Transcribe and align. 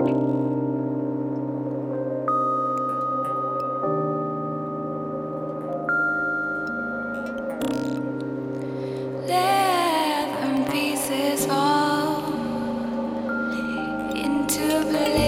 Leather 0.00 0.14
pieces 10.70 11.44
fall 11.44 12.32
into 14.16 14.82
place. 14.88 15.19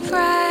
Pride. 0.00 0.41